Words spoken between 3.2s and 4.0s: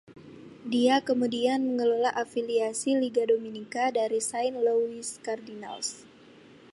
Dominika